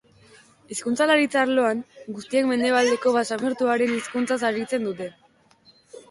[0.75, 1.83] Hizkuntzalaritza arloan,
[2.15, 5.11] guztiek mendebaldeko basamortuaren hizkuntzaz aritzen dute.